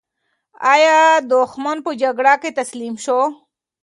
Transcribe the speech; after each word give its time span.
ایا 0.73 0.97
دښمن 1.31 1.77
په 1.85 1.91
جګړه 2.01 2.33
کې 2.41 2.49
تسلیم 2.59 2.95
شو؟ 3.03 3.19